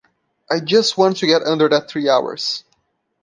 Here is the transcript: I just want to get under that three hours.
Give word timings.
I 0.49 0.59
just 0.61 0.97
want 0.97 1.17
to 1.17 1.27
get 1.27 1.43
under 1.43 1.69
that 1.69 1.87
three 1.87 2.09
hours. 2.09 2.63